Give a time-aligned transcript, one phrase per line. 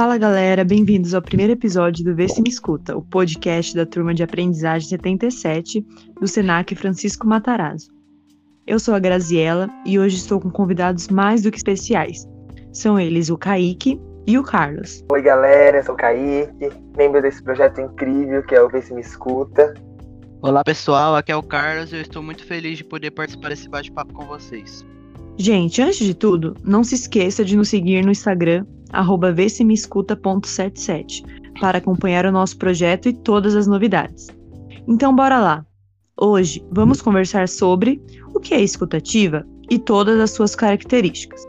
[0.00, 4.14] Fala galera, bem-vindos ao primeiro episódio do Vê Se Me Escuta, o podcast da turma
[4.14, 5.84] de aprendizagem 77
[6.18, 7.90] do Senac Francisco Matarazzo.
[8.66, 12.26] Eu sou a Graziella e hoje estou com convidados mais do que especiais.
[12.72, 15.04] São eles o Kaique e o Carlos.
[15.12, 18.94] Oi galera, eu sou o Kaique, membro desse projeto incrível que é o Vê Se
[18.94, 19.74] Me Escuta.
[20.40, 23.68] Olá pessoal, aqui é o Carlos e eu estou muito feliz de poder participar desse
[23.68, 24.82] bate-papo com vocês.
[25.36, 31.24] Gente, antes de tudo, não se esqueça de nos seguir no Instagram, arroba vsemescuta.77,
[31.60, 34.28] para acompanhar o nosso projeto e todas as novidades.
[34.88, 35.64] Então bora lá!
[36.20, 38.02] Hoje vamos conversar sobre
[38.34, 41.48] o que é escutativa e todas as suas características.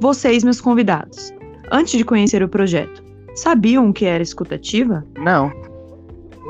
[0.00, 1.32] Vocês, meus convidados,
[1.70, 5.04] antes de conhecer o projeto, sabiam o que era escutativa?
[5.16, 5.52] Não.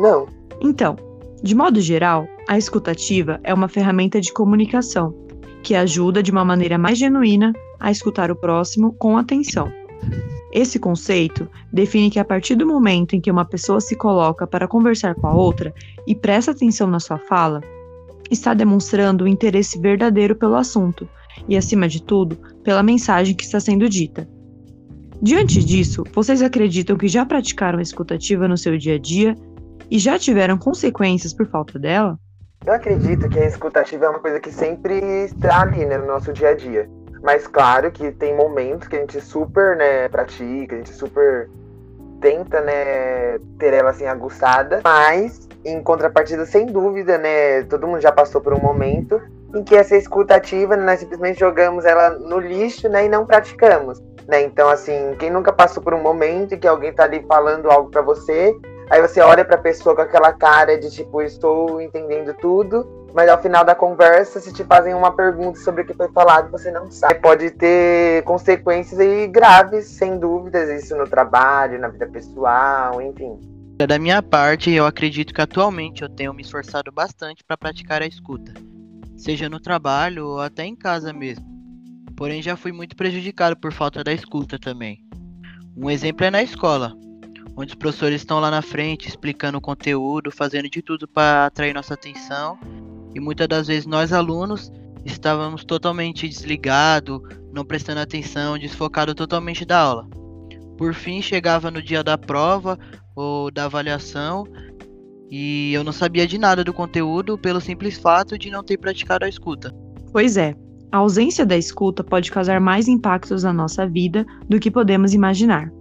[0.00, 0.28] Não.
[0.60, 0.96] Então,
[1.42, 5.12] de modo geral, a escutativa é uma ferramenta de comunicação
[5.62, 9.72] que ajuda de uma maneira mais genuína a escutar o próximo com atenção.
[10.52, 14.68] Esse conceito define que a partir do momento em que uma pessoa se coloca para
[14.68, 15.72] conversar com a outra
[16.06, 17.62] e presta atenção na sua fala,
[18.30, 21.08] está demonstrando o interesse verdadeiro pelo assunto
[21.48, 24.28] e, acima de tudo, pela mensagem que está sendo dita.
[25.22, 29.36] Diante disso, vocês acreditam que já praticaram a escutativa no seu dia a dia
[29.90, 32.18] e já tiveram consequências por falta dela?
[32.64, 36.32] Eu acredito que a escutativa é uma coisa que sempre está ali né, no nosso
[36.32, 36.88] dia a dia.
[37.22, 41.48] Mas claro que tem momentos que a gente super né, pratica, a gente super
[42.20, 48.12] tenta né, ter ela assim aguçada, mas em contrapartida, sem dúvida, né, todo mundo já
[48.12, 49.20] passou por um momento
[49.54, 54.00] em que essa escutativa nós simplesmente jogamos ela no lixo né, e não praticamos.
[54.26, 54.42] Né?
[54.42, 57.90] Então, assim, quem nunca passou por um momento em que alguém está ali falando algo
[57.90, 58.56] para você
[58.92, 63.28] Aí você olha para a pessoa com aquela cara de tipo, estou entendendo tudo, mas
[63.28, 66.70] ao final da conversa, se te fazem uma pergunta sobre o que foi falado, você
[66.70, 67.20] não sabe.
[67.20, 73.38] Pode ter consequências aí graves, sem dúvidas, isso no trabalho, na vida pessoal, enfim.
[73.86, 78.06] Da minha parte, eu acredito que atualmente eu tenho me esforçado bastante para praticar a
[78.06, 78.52] escuta,
[79.16, 81.44] seja no trabalho ou até em casa mesmo.
[82.16, 85.04] Porém, já fui muito prejudicado por falta da escuta também.
[85.76, 86.92] Um exemplo é na escola
[87.56, 91.74] onde os professores estão lá na frente explicando o conteúdo, fazendo de tudo para atrair
[91.74, 92.58] nossa atenção.
[93.14, 94.72] E muitas das vezes nós alunos
[95.04, 97.20] estávamos totalmente desligados,
[97.52, 100.08] não prestando atenção, desfocado totalmente da aula.
[100.78, 102.78] Por fim, chegava no dia da prova
[103.14, 104.44] ou da avaliação
[105.30, 109.24] e eu não sabia de nada do conteúdo pelo simples fato de não ter praticado
[109.24, 109.74] a escuta.
[110.12, 110.54] Pois é,
[110.90, 115.72] a ausência da escuta pode causar mais impactos na nossa vida do que podemos imaginar.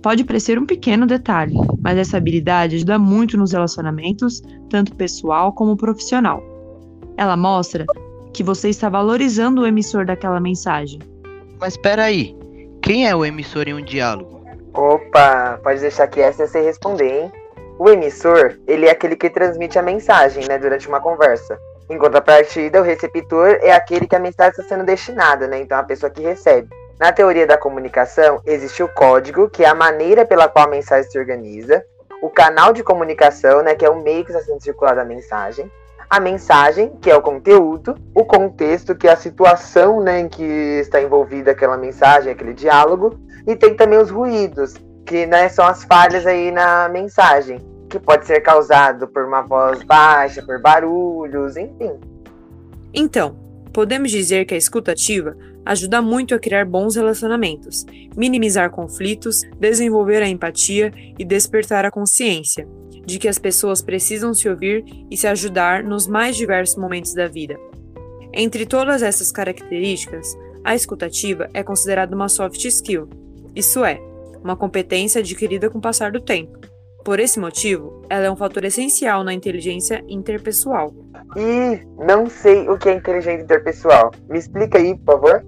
[0.00, 5.76] Pode parecer um pequeno detalhe, mas essa habilidade ajuda muito nos relacionamentos, tanto pessoal como
[5.76, 6.51] profissional.
[7.16, 7.84] Ela mostra
[8.32, 11.00] que você está valorizando o emissor daquela mensagem.
[11.60, 12.36] Mas espera aí,
[12.82, 14.42] quem é o emissor em um diálogo?
[14.74, 17.32] Opa, pode deixar que essa você responder, hein?
[17.78, 21.58] O emissor, ele é aquele que transmite a mensagem, né, durante uma conversa.
[21.90, 25.60] Em contrapartida, o receptor é aquele que a mensagem está sendo destinada, né?
[25.60, 26.68] Então, a pessoa que recebe.
[26.98, 31.10] Na teoria da comunicação, existe o código, que é a maneira pela qual a mensagem
[31.10, 31.84] se organiza,
[32.22, 35.70] o canal de comunicação, né, que é o meio que está sendo circulada a mensagem,
[36.12, 40.42] a mensagem, que é o conteúdo, o contexto, que é a situação né, em que
[40.42, 44.74] está envolvida aquela mensagem, aquele diálogo, e tem também os ruídos,
[45.06, 49.82] que né, são as falhas aí na mensagem, que pode ser causado por uma voz
[49.84, 51.98] baixa, por barulhos, enfim.
[52.92, 53.34] Então,
[53.72, 60.28] podemos dizer que a escutativa ajuda muito a criar bons relacionamentos, minimizar conflitos, desenvolver a
[60.28, 62.66] empatia e despertar a consciência
[63.04, 67.26] de que as pessoas precisam se ouvir e se ajudar nos mais diversos momentos da
[67.26, 67.58] vida.
[68.32, 73.08] Entre todas essas características, a escutativa é considerada uma soft skill,
[73.54, 74.00] isso é,
[74.42, 76.58] uma competência adquirida com o passar do tempo.
[77.04, 80.94] Por esse motivo, ela é um fator essencial na inteligência interpessoal.
[81.36, 84.10] E não sei o que é inteligência interpessoal.
[84.28, 85.44] Me explica aí, por favor.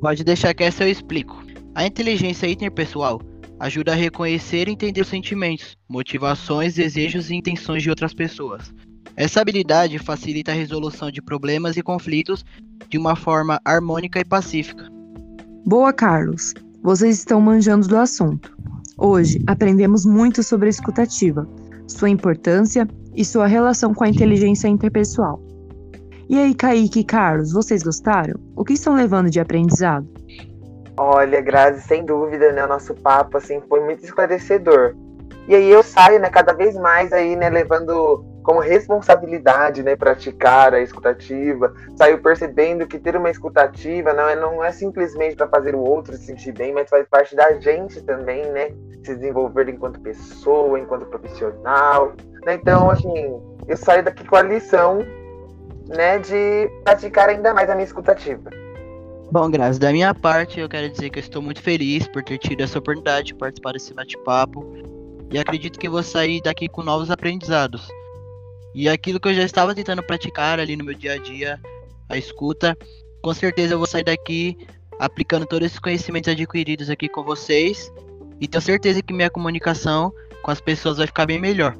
[0.00, 1.42] Pode deixar que essa eu explico.
[1.74, 3.20] A inteligência interpessoal
[3.58, 8.72] ajuda a reconhecer e entender os sentimentos, motivações, desejos e intenções de outras pessoas.
[9.16, 12.44] Essa habilidade facilita a resolução de problemas e conflitos
[12.88, 14.88] de uma forma harmônica e pacífica.
[15.66, 16.54] Boa, Carlos.
[16.82, 18.56] Vocês estão manjando do assunto.
[18.96, 21.46] Hoje aprendemos muito sobre a escutativa,
[21.86, 25.40] sua importância e sua relação com a inteligência interpessoal.
[26.28, 28.34] E aí, Kaique e Carlos, vocês gostaram?
[28.54, 30.06] O que estão levando de aprendizado?
[30.96, 32.64] Olha, Grazi, sem dúvida, né?
[32.64, 34.94] O nosso papo, assim, foi muito esclarecedor.
[35.48, 40.72] E aí eu saio, né, cada vez mais aí, né, levando como responsabilidade, né, praticar
[40.72, 45.74] a escutativa, saiu percebendo que ter uma escutativa não é, não é simplesmente para fazer
[45.74, 48.70] o outro se sentir bem, mas faz parte da gente também, né,
[49.04, 52.12] se desenvolver enquanto pessoa, enquanto profissional?
[52.46, 55.04] Então, assim, eu saio daqui com a lição,
[55.88, 58.50] né, de praticar ainda mais a minha escutativa.
[59.30, 62.38] Bom, Graças, da minha parte, eu quero dizer que eu estou muito feliz por ter
[62.38, 64.66] tido essa oportunidade de participar desse bate-papo
[65.30, 67.88] e acredito que vou sair daqui com novos aprendizados.
[68.74, 71.60] E aquilo que eu já estava tentando praticar ali no meu dia a dia,
[72.08, 72.76] a escuta,
[73.22, 74.56] com certeza eu vou sair daqui
[74.98, 77.92] aplicando todos esses conhecimentos adquiridos aqui com vocês
[78.40, 81.76] e tenho certeza que minha comunicação com as pessoas vai ficar bem melhor.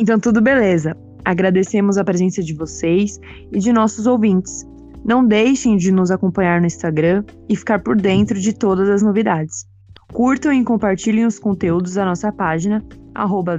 [0.00, 0.96] Então tudo beleza.
[1.24, 3.20] Agradecemos a presença de vocês
[3.52, 4.66] e de nossos ouvintes.
[5.04, 9.66] Não deixem de nos acompanhar no Instagram e ficar por dentro de todas as novidades.
[10.12, 12.82] Curtam e compartilhem os conteúdos da nossa página,
[13.14, 13.56] arroba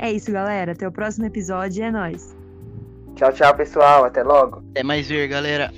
[0.00, 0.72] é isso, galera.
[0.72, 1.84] Até o próximo episódio.
[1.84, 2.34] É nóis.
[3.16, 4.04] Tchau, tchau, pessoal.
[4.04, 4.64] Até logo.
[4.70, 5.70] Até mais ver, galera.